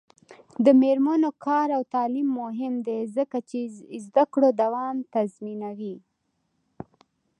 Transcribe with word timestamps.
د 0.65 0.67
میرمنو 0.81 1.29
کار 1.45 1.67
او 1.77 1.83
تعلیم 1.95 2.27
مهم 2.41 2.73
دی 2.87 2.99
ځکه 3.17 3.37
چې 3.49 3.59
زدکړو 4.05 4.49
دوام 4.61 4.95
تضمینوي. 5.13 5.95